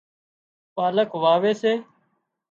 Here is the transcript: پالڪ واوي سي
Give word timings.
پالڪ 0.75 1.09
واوي 1.23 1.53
سي 1.61 1.73